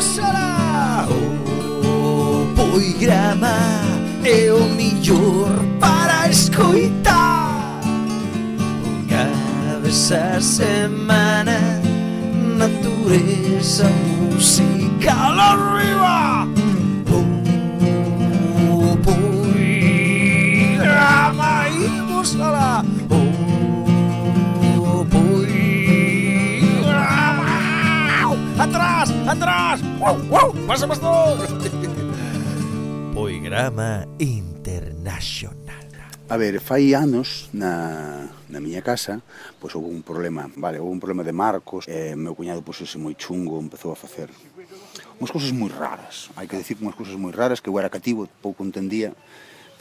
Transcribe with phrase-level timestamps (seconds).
[0.00, 1.12] será o
[1.82, 3.54] oh, programa
[4.24, 7.80] é o melhor para escutar.
[9.10, 11.80] Uma vez a semana
[12.56, 13.90] natureza
[14.30, 16.46] musical arriba.
[17.10, 17.22] Oh,
[18.92, 18.96] o
[20.68, 20.88] programa
[21.70, 22.84] e mostrará
[30.78, 31.38] Pasa pastor.
[33.12, 35.90] Poigrama Internacional.
[36.30, 39.18] A ver, fai anos na, na miña casa,
[39.58, 43.18] pois houve un problema, vale, houve un problema de marcos, eh, meu cuñado pusese moi
[43.18, 44.30] chungo, empezou a facer
[45.18, 48.30] unhas cousas moi raras, hai que dicir unhas cousas moi raras que eu era cativo,
[48.38, 49.10] pouco entendía,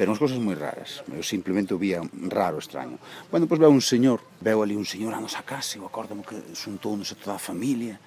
[0.02, 2.97] pero unhas cousas moi raras, eu simplemente o vía raro, extraño.
[3.29, 6.41] Bueno, pois veo un señor, veo ali un señor a nosa casa, eu acordamo que
[6.57, 8.02] xuntou-nos a toda a familia,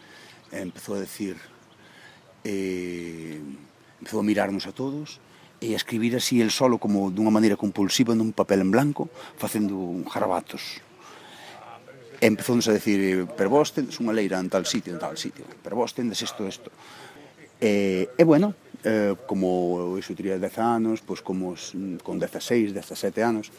[0.50, 1.38] e empezou a decir,
[2.44, 3.40] eh,
[4.00, 5.20] empezou a mirarnos a todos
[5.60, 9.76] e a escribir así el solo como dunha maneira compulsiva nun papel en blanco facendo
[9.76, 10.80] un jarbatos
[12.16, 15.44] e empezónos a decir pero vos tendes unha leira en tal sitio en tal sitio
[15.60, 16.72] pero vos tendes isto isto
[17.60, 18.56] e, e bueno
[18.88, 21.52] eh, como iso tiría 10 anos pois como
[22.00, 23.52] con 16, 17 anos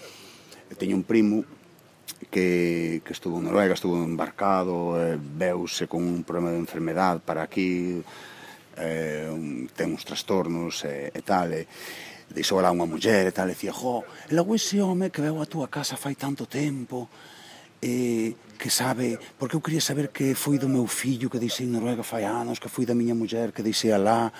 [0.73, 1.45] teño un primo
[2.29, 7.43] que, que estuvo en Noruega, estuvo embarcado, eh, veuse con un problema de enfermedad para
[7.43, 8.03] aquí,
[8.77, 11.67] eh, un, ten uns trastornos e, eh, e tal, e,
[12.31, 15.41] dixo lá unha muller e tal, e dicía, jo, e logo ese home que veu
[15.43, 17.11] a túa casa fai tanto tempo,
[17.81, 21.73] e que sabe, porque eu quería saber que foi do meu fillo que deixei en
[21.73, 24.31] Noruega fai anos, que foi da miña muller que deixei alá.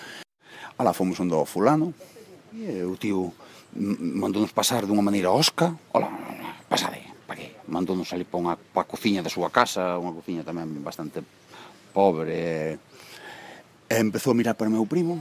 [0.78, 1.94] Alá fomos onde o fulano,
[2.54, 3.34] e o tío
[3.74, 6.12] mandounos pasar dunha maneira osca, ola,
[6.70, 7.66] pasade, pa que?
[7.68, 11.26] Mandounos ali pa, unha, pa a cociña da súa casa, unha cociña tamén bastante
[11.92, 12.78] pobre,
[13.92, 15.20] E empezou a mirar para o meu primo,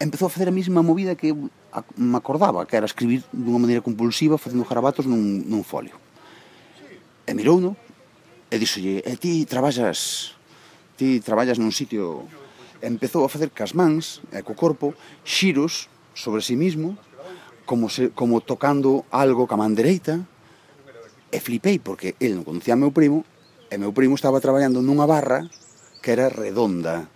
[0.00, 4.34] empezou a facer a mesma movida que me acordaba, que era escribir dunha maneira compulsiva,
[4.42, 5.94] facendo garabatos nun, nun folio.
[7.22, 7.78] E mirou no,
[8.50, 10.34] e dixolle, e eh, ti traballas,
[10.98, 12.26] ti traballas nun sitio...
[12.82, 16.98] E empezou a facer cas mans, e co corpo, xiros sobre si sí mismo,
[17.62, 20.26] como, se, como tocando algo ca man dereita,
[21.30, 23.22] e flipei porque el non conocía meu primo,
[23.70, 25.46] e meu primo estaba traballando nunha barra
[26.02, 27.06] que era redonda,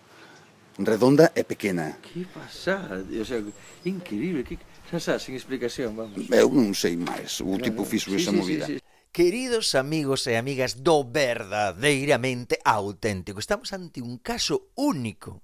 [0.78, 1.96] redonda e pequena.
[2.02, 3.40] Que pasada, o sea,
[3.84, 4.58] increíble, que
[4.90, 6.28] xa xa, sin explicación, vamos.
[6.28, 8.66] Eu non sei máis, o tipo fixo esa sí, movida.
[8.68, 8.84] Sí, sí, sí.
[9.16, 15.40] Queridos amigos e amigas do verdadeiramente auténtico, estamos ante un caso único.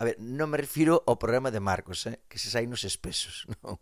[0.00, 3.44] A ver, non me refiro ao programa de Marcos, eh, que se sai nos espesos,
[3.60, 3.76] non.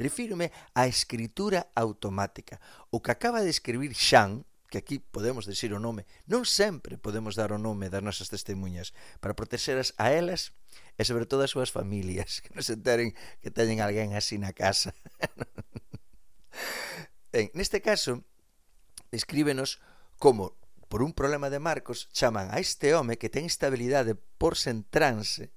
[0.00, 2.58] Refírome á escritura automática,
[2.88, 7.34] o que acaba de escribir Xan que aquí podemos decir o nome, non sempre podemos
[7.34, 10.52] dar o nome das nosas testemunhas para protexeras a elas
[11.00, 14.52] e sobre todo as súas familias, que non se enteren que teñen alguén así na
[14.52, 14.92] casa.
[17.36, 18.22] en, neste caso,
[19.10, 19.80] escríbenos
[20.20, 20.58] como
[20.88, 25.52] por un problema de Marcos chaman a este home que ten estabilidade por sentranse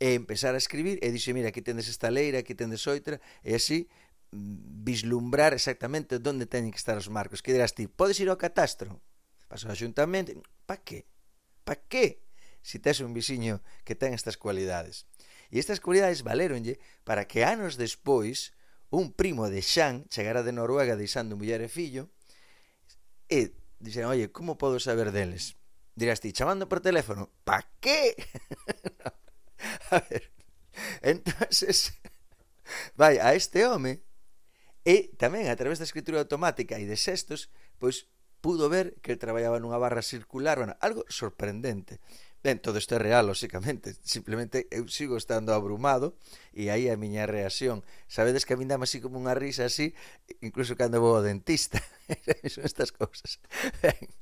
[0.00, 3.54] e empezar a escribir e dixe, mira, aquí tendes esta leira, aquí tendes outra, e
[3.54, 3.88] así
[4.34, 7.40] vislumbrar exactamente onde teñen que estar os marcos.
[7.40, 8.98] Que dirás ti, podes ir ao catastro?
[9.46, 10.34] Vas ao axuntamento?
[10.66, 11.06] Pa que?
[11.62, 12.26] Pa que?
[12.60, 15.06] Si tes un vixiño que ten estas cualidades.
[15.54, 18.56] E estas cualidades valéronlle para que anos despois
[18.90, 22.10] un primo de Xan chegara de Noruega deixando muller e fillo
[23.30, 25.56] e dixeron, oye, como podo saber deles?
[25.94, 28.18] Dirás ti, chamando por teléfono, pa que?
[29.94, 30.32] a ver,
[31.02, 31.94] entonces
[32.96, 34.03] vai a este home
[34.84, 37.48] E tamén a través da escritura automática e de xestos,
[37.80, 38.06] pois
[38.44, 42.04] pudo ver que el traballaba nunha barra circular, bueno, algo sorprendente.
[42.44, 46.20] Ben, todo isto é real, lóxicamente, simplemente eu sigo estando abrumado
[46.52, 47.80] e aí a miña reacción.
[48.04, 49.96] Sabedes que a min dame así como unha risa así,
[50.44, 51.80] incluso cando vou ao dentista.
[52.52, 53.40] Son estas cousas.
[53.80, 54.12] Ben.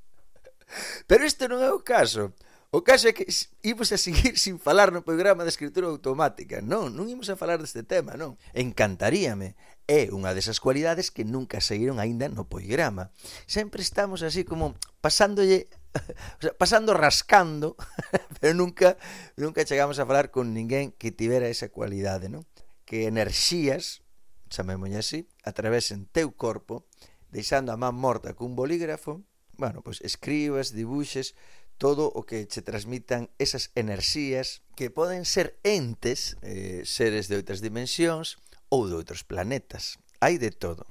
[1.10, 2.30] Pero isto non é o caso.
[2.72, 3.28] O caso é que
[3.60, 6.64] imos a seguir sin falar no programa de escritura automática.
[6.64, 8.40] Non, non imos a falar deste tema, non.
[8.56, 9.60] Encantaríame.
[9.84, 13.12] É unha desas cualidades que nunca seguiron aínda no poigrama.
[13.44, 14.72] Sempre estamos así como
[15.04, 15.68] pasándolle
[16.40, 17.76] o sea, pasando rascando,
[18.40, 18.96] pero nunca
[19.36, 22.48] nunca chegamos a falar con ninguén que tivera esa cualidade, non?
[22.88, 24.00] Que enerxías,
[24.48, 26.88] chamémoñe así, atravesen teu corpo,
[27.28, 29.20] deixando a man morta cun bolígrafo,
[29.60, 31.36] bueno, pois escribas, dibuxes,
[31.82, 37.58] todo o que che transmitan esas enerxías que poden ser entes, eh, seres de outras
[37.58, 38.38] dimensións
[38.70, 39.98] ou de outros planetas.
[40.22, 40.86] Hai de todo.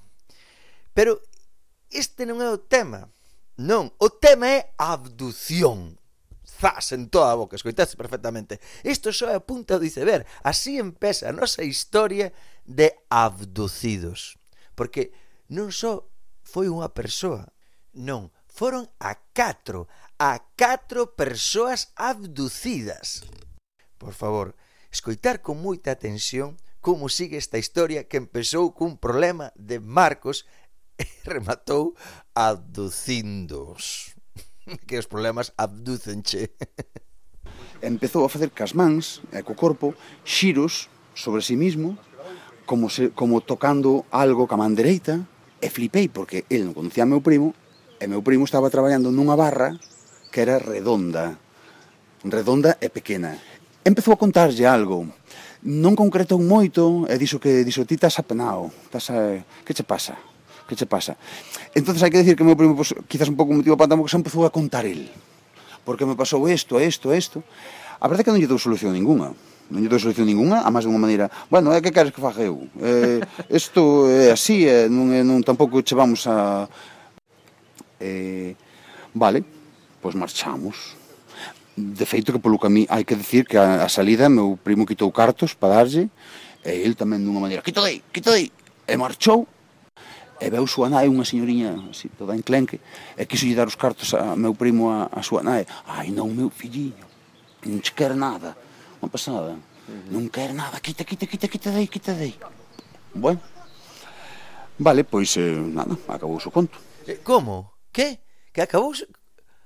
[0.92, 1.24] Pero
[1.88, 3.08] este non é o tema.
[3.56, 5.96] Non, o tema é a abdución.
[6.44, 8.60] Zas en toda a boca, escoitaste perfectamente.
[8.84, 10.28] Isto só é a punta do iceberg.
[10.44, 12.36] Así empeza a nosa historia
[12.68, 14.36] de abducidos.
[14.76, 15.16] Porque
[15.48, 16.04] non só
[16.44, 17.48] foi unha persoa,
[17.96, 19.88] non, foron a 4,
[20.20, 23.24] a 4 persoas abducidas.
[23.98, 24.56] Por favor,
[24.92, 30.44] escoitar con moita atención como sigue esta historia que empezou cun problema de Marcos
[31.00, 31.96] e rematou
[32.36, 34.12] abducindos.
[34.88, 36.54] Que os problemas abducenche.
[37.82, 40.86] Empezou a facer cas mans e eh, co corpo xiros
[41.18, 41.98] sobre si sí mismo
[42.70, 45.26] como, se, como tocando algo ca man dereita
[45.60, 47.58] e flipei porque el non conocía a meu primo
[48.02, 49.78] E meu primo estaba traballando nunha barra
[50.34, 51.38] que era redonda,
[52.26, 53.38] redonda e pequena.
[53.86, 55.06] Empezou a contarlle algo,
[55.62, 59.46] non concretou moito e dixo que dixo ti estás apenao, estás a...
[59.62, 60.18] que che pasa?
[60.66, 61.14] Que che pasa?
[61.78, 64.10] Entonces hai que decir que meu primo pues, quizás un pouco motivo para tambo que
[64.10, 65.06] se empezou a contar el.
[65.86, 67.46] Porque me pasou isto, isto, isto.
[68.02, 69.38] A verdade é que non lle dou solución ninguna
[69.72, 72.44] non lle dou solución ninguna, a máis dunha maneira, bueno, é que queres que faga
[72.44, 72.68] eu?
[72.76, 76.68] Eh, isto é así, eh, non, non tampouco che vamos a
[78.02, 78.58] eh,
[79.14, 79.46] vale,
[80.02, 80.98] pois marchamos.
[81.78, 85.14] De feito que polo camí hai que decir que a, a salida meu primo quitou
[85.14, 86.10] cartos para darlle
[86.66, 88.52] e el tamén dunha maneira, quito dei, quito dei,
[88.90, 89.48] e marchou.
[90.42, 92.82] E veu súa nai unha señoriña así, toda enclenque
[93.14, 95.70] e quiso lle dar os cartos a meu primo a, a súa nai.
[95.86, 97.12] Ai non meu filliño
[97.66, 98.58] non che quer nada
[99.02, 99.54] unha pasada
[100.10, 102.34] non quer nada quita, quita, quita, quita dei, quita dei
[103.14, 103.42] bueno
[104.80, 106.80] vale, pois eh, nada acabou o seu conto.
[107.06, 107.71] Eh, como?
[107.92, 108.20] Que?
[108.52, 108.94] Que acabou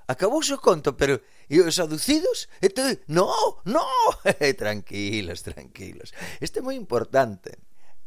[0.07, 2.50] acabou o conto, pero e os aducidos?
[2.62, 3.30] E tú, no,
[3.66, 3.86] no,
[4.57, 6.13] tranquilos, tranquilos.
[6.42, 7.54] Este é moi importante.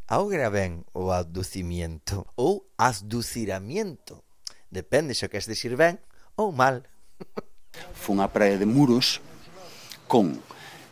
[0.09, 4.25] Augra ben o aducimiento ou asduciramiento.
[4.73, 6.03] Depende se o queres decir ben
[6.35, 6.83] ou mal.
[8.03, 9.23] Fun a praia de Muros
[10.11, 10.41] con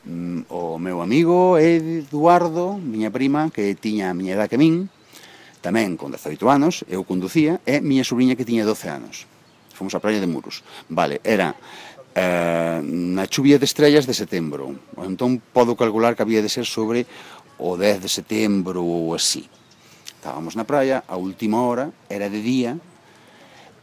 [0.04, 4.86] mm, o meu amigo Eduardo, miña prima, que tiña a miña edad que min,
[5.64, 9.24] Tamén, con 18 anos, eu conducía e miña sobrinha que tiña 12 anos.
[9.72, 10.64] Fomos á praia de Muros.
[10.88, 11.56] Vale, era
[12.16, 14.72] eh, na chuvia de estrellas de setembro.
[15.00, 17.04] Entón podo calcular que había de ser sobre
[17.60, 19.44] o 10 de setembro ou así.
[20.16, 22.80] Estábamos na praia, a última hora, era de día,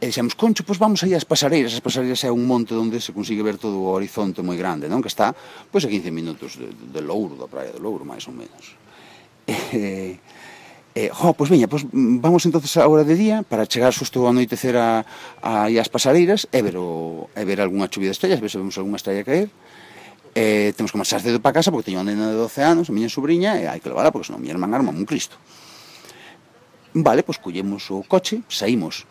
[0.04, 3.16] e dixemos, concho, pois vamos aí ás pasareiras, as pasareiras é un monte onde se
[3.16, 5.00] consigue ver todo o horizonte moi grande, non?
[5.00, 5.32] Que está,
[5.72, 8.76] pois a 15 minutos de, de Louro, da praia de Louro, máis ou menos.
[9.74, 10.20] E,
[10.94, 14.30] Eh, jo, pois veña, pois vamos entonces a hora de día para chegar xusto ao
[14.30, 15.02] anoitecer a,
[15.42, 18.62] a, a as pasareiras e ver, o, e ver algunha chuvia de estrellas, ver se
[18.62, 19.50] vemos algunha estrella caer.
[20.38, 22.94] Eh, temos que marchar cedo para casa porque teño unha nena de 12 anos, a
[22.94, 25.34] miña sobrinha, e hai que levarla porque senón mi irmán arma un cristo.
[26.94, 29.02] Vale, pois collemos o coche, saímos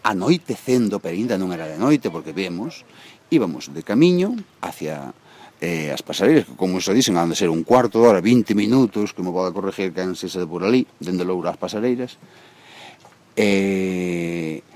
[0.00, 2.88] anoitecendo, pero ainda non era de noite porque vemos,
[3.28, 4.32] íbamos de camiño
[4.64, 5.12] hacia
[5.60, 8.56] eh, as pasareiras, que como iso dicen, han de ser un cuarto de hora, 20
[8.56, 12.16] minutos, que me pode corregir que se de por ali, dende loura as pasareiras.
[13.36, 14.64] E...
[14.64, 14.70] Eh,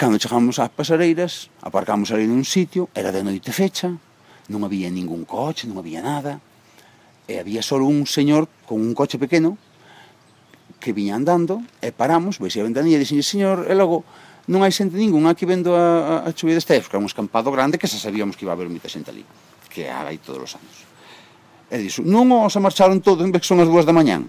[0.00, 3.92] cando chegamos ás pasareiras, aparcamos ali nun sitio, era de noite fecha,
[4.48, 6.40] non había ningún coche, non había nada,
[7.28, 9.60] e había só un señor con un coche pequeno
[10.80, 14.08] que viña andando, e paramos, veis a ventanilla e dixen, señor, e logo,
[14.48, 17.76] non hai xente ningún aquí vendo a, a, a chuvia desta época, un escampado grande
[17.76, 19.20] que xa sabíamos que iba a haber moita xente ali
[19.70, 20.76] que hai todos os anos.
[21.70, 24.26] E dixo, non os marcharon todos, en vez que son as dúas da mañán.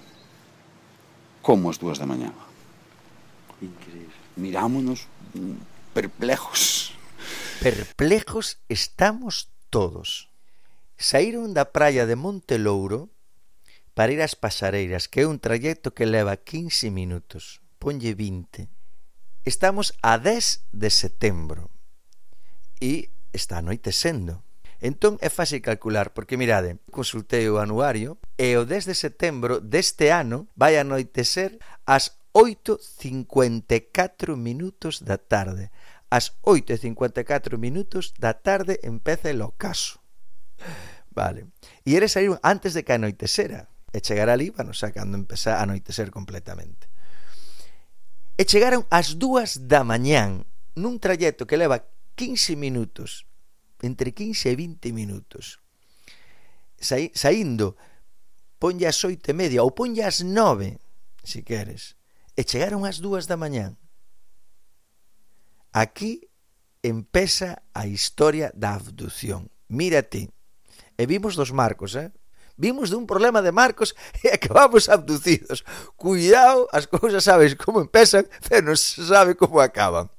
[1.42, 2.38] Como as dúas da mañán?
[3.58, 4.14] Increíble.
[4.38, 5.10] Mirámonos
[5.98, 6.94] perplejos.
[7.60, 10.30] Perplejos estamos todos.
[11.02, 13.10] Saíron da praia de Monte Louro
[13.98, 17.66] para ir ás Pasareiras, que é un trayecto que leva 15 minutos.
[17.82, 18.70] Ponlle 20.
[19.44, 21.74] Estamos a 10 de setembro
[22.78, 24.46] e está anoitecendo.
[24.82, 30.10] Entón é fácil calcular, porque mirade, consultei o anuario e o 10 de setembro deste
[30.10, 35.70] ano vai anoitecer ás 8.54 minutos da tarde.
[36.10, 40.02] Ás 8.54 minutos da tarde empeza el ocaso.
[41.14, 41.54] Vale.
[41.86, 43.70] E eres saír antes de que anoitecera.
[43.94, 46.90] E chegar ali, bueno, xa cando empezar a anoitecer completamente.
[48.34, 51.86] E chegaron ás 2 da mañán nun trayecto que leva
[52.18, 53.30] 15 minutos
[53.82, 55.60] entre 15 e 20 minutos.
[56.78, 57.78] Sai, saindo,
[58.62, 60.78] ponlle as oito e media ou ponlle as nove,
[61.26, 61.98] se queres.
[62.38, 63.78] E chegaron as dúas da mañán.
[65.74, 66.30] Aquí
[66.84, 69.50] empeza a historia da abducción.
[69.70, 70.30] Mírate.
[70.98, 72.12] E vimos dos marcos, eh?
[72.58, 75.66] Vimos dun problema de marcos e acabamos abducidos.
[75.98, 80.10] Cuidado, as cousas sabes como empezan, pero non se sabe como acaban.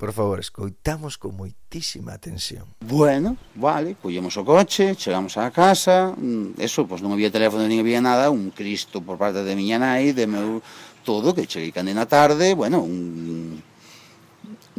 [0.00, 2.64] Por favor, escoitamos con moitísima atención.
[2.80, 7.84] Bueno, vale, collemos o coche, chegamos á casa, mm, eso, pois non había teléfono, nin
[7.84, 10.64] había nada, un cristo por parte de miña nai, de meu
[11.04, 13.60] todo, que cheguei cande na tarde, bueno, un...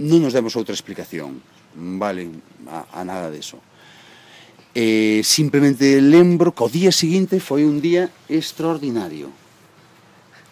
[0.02, 1.38] non nos demos outra explicación,
[1.78, 2.26] vale,
[2.66, 3.62] a, a nada deso.
[4.74, 9.30] Eh, simplemente lembro que o día seguinte foi un día extraordinario.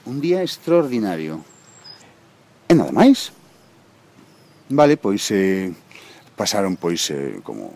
[0.06, 1.42] Un día extraordinario.
[2.70, 3.34] E nada máis.
[4.70, 5.74] Vale, pois eh,
[6.38, 7.74] pasaron pois eh, como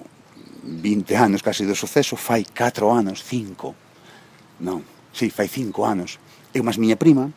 [0.63, 4.61] 20 anos casi do suceso, fai 4 anos, 5.
[4.61, 6.21] Non, si, fai 5 anos.
[6.53, 7.33] Eu máis miña prima,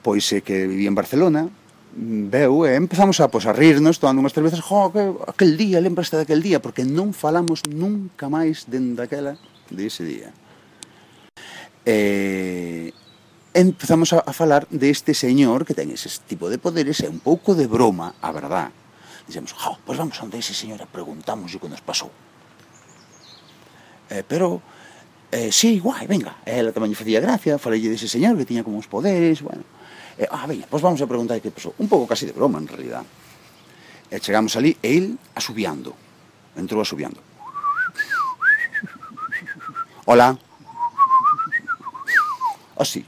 [0.00, 1.52] pois eh, que vivía en Barcelona,
[1.92, 5.78] veu e eh, empezamos a, pois, a rirnos tomando unhas cervezas, jo, que, aquel día,
[5.84, 9.36] lembraste daquel día, porque non falamos nunca máis dende aquela,
[9.68, 10.32] de ese día.
[11.84, 12.96] E,
[13.54, 17.52] empezamos a, a falar deste señor que ten ese tipo de poderes e un pouco
[17.52, 18.72] de broma, a verdad.
[19.28, 22.08] Dixemos, jo, pois vamos onde ese señor e preguntamos o que nos pasou.
[24.08, 24.60] Eh, pero,
[25.30, 28.80] eh, sí, guai, venga, ela tamén lle facía gracia, falei dese señor que tiña como
[28.80, 29.64] uns poderes, bueno.
[30.16, 31.76] Eh, ah, veña, pois vamos a preguntar que pasou.
[31.76, 33.04] Un pouco casi de broma, en realidad.
[34.12, 35.96] E chegamos ali, e el asubiando.
[36.56, 37.16] Entrou asubiando.
[40.08, 40.36] Hola.
[42.76, 43.04] Oh, Así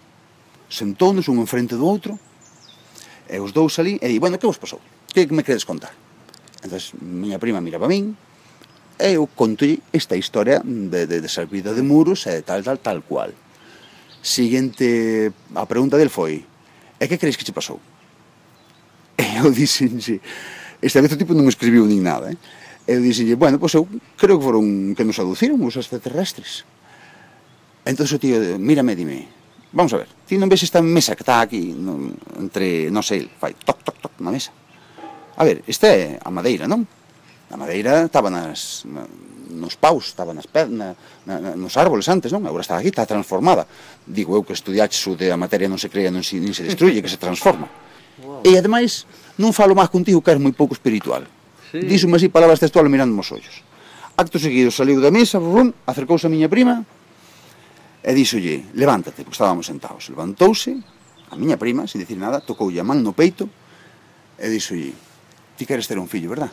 [0.75, 2.19] sentounos un enfrente do outro,
[3.31, 4.83] e os dous ali, e di, bueno, que vos pasou?
[5.15, 5.95] Que me queres contar?
[6.67, 8.19] Entón, miña prima mira para min,
[8.99, 12.99] e eu contolle esta historia de, de, de servida de muros e tal, tal, tal
[13.07, 13.31] cual.
[14.19, 16.43] Siguiente, a pregunta del foi,
[16.99, 17.79] e que crees que che pasou?
[19.15, 20.19] E eu dixenlle,
[20.83, 22.39] esta vez o tipo non escribiu nin nada, eh?
[22.91, 23.87] e Eu dixenlle, bueno, pois eu
[24.19, 26.67] creo que foron que nos aduciron os extraterrestres.
[27.87, 29.29] Entón o tío, mírame, dime,
[29.75, 33.27] Vamos a ver, ti non ves esta mesa que está aquí non, entre, non sei,
[33.27, 34.55] fai toc, toc, toc na mesa.
[35.35, 36.87] A ver, esta é a madeira, non?
[37.51, 39.03] A madeira estaba nas, na,
[39.51, 40.95] nos paus, estaba nas pernas,
[41.27, 42.47] na, na, nos árboles antes, non?
[42.47, 43.67] Agora está aquí, está transformada.
[44.07, 46.63] Digo eu que estudiaches o de a materia non se crea, non se, nin se
[46.63, 47.67] destruye, que se transforma.
[48.23, 48.47] Wow.
[48.47, 51.27] E ademais, non falo máis contigo que és moi pouco espiritual.
[51.75, 51.83] Sí.
[51.83, 53.67] Dísome así palabras textuales mirando os ollos.
[54.15, 56.87] Acto seguido saliu da mesa, brum, acercouse a miña prima,
[58.05, 60.13] e díxolle, levántate, porque estábamos sentados.
[60.13, 60.77] Levantouse,
[61.33, 63.49] a miña prima, sin dicir nada, tocoulle a man no peito
[64.37, 64.93] e díxolle,
[65.57, 66.53] ti queres ter un fillo, verdad?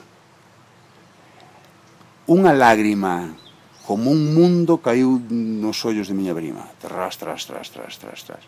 [2.32, 3.36] Unha lágrima
[3.84, 6.64] como un mundo caiu nos ollos de miña prima.
[6.80, 8.44] Tras, tras, tras, tras, tras, tras.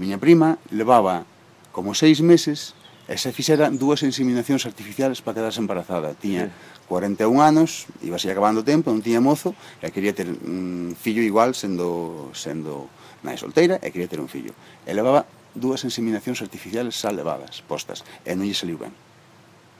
[0.00, 1.28] Miña prima levaba
[1.68, 2.72] como seis meses
[3.10, 6.14] E se fixera dúas inseminacións artificiales para quedarse embarazada.
[6.14, 6.54] Tiña
[6.86, 11.18] 41 anos, iba así acabando o tempo, non tiña mozo, e quería ter un fillo
[11.18, 12.86] igual sendo, sendo
[13.26, 14.54] nai solteira, e quería ter un fillo.
[14.86, 15.26] E levaba
[15.58, 18.94] dúas inseminacións artificiales xa levadas, postas, e non lle saliu ben.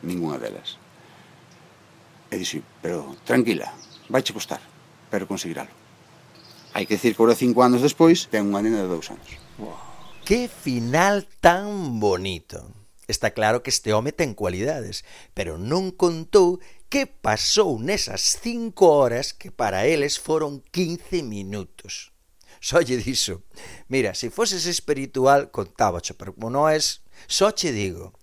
[0.02, 0.82] Ninguna delas.
[2.26, 3.70] E dixo, pero tranquila,
[4.10, 4.58] vai che costar,
[5.14, 5.70] pero conseguiralo.
[6.74, 9.30] Hai que decir que ahora cinco anos despois ten unha nena de dous anos.
[9.62, 9.78] Wow.
[10.26, 12.81] Que final tan bonito.
[13.08, 15.04] Está claro que este home ten cualidades,
[15.34, 22.12] pero non contou que pasou nesas cinco horas que para eles foron 15 minutos.
[22.62, 23.42] Só lle dixo,
[23.90, 28.14] mira, se foses espiritual, contábacho, pero como non es, só che digo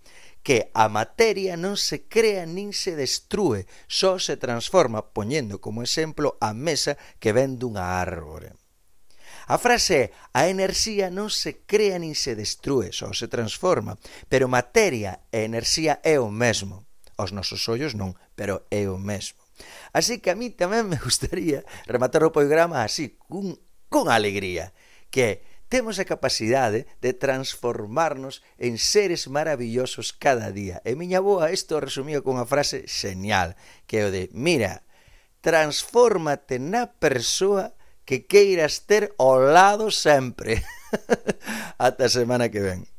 [0.42, 6.40] que a materia non se crea nin se destrue, só se transforma, poñendo como exemplo
[6.40, 8.56] a mesa que ven dunha árbore.
[9.50, 13.98] A frase é a enerxía non se crea nin se destrue, só se transforma,
[14.30, 16.86] pero materia e enerxía é o mesmo.
[17.18, 19.42] Os nosos ollos non, pero é o mesmo.
[19.90, 23.58] Así que a mí tamén me gustaría rematar o programa así, cun,
[23.90, 24.70] con alegría,
[25.10, 30.78] que temos a capacidade de transformarnos en seres maravillosos cada día.
[30.86, 33.58] E miña boa isto resumía con unha frase genial,
[33.90, 34.86] que é o de, mira,
[35.42, 37.74] transfórmate na persoa
[38.10, 40.66] que queiras ter ao lado sempre.
[41.78, 42.90] Ata a semana que ven.